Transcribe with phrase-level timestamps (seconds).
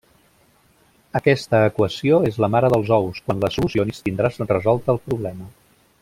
[1.19, 3.21] Aquesta equació és la mare dels ous.
[3.27, 5.51] Quan la solucionis tindràs resolt el problema.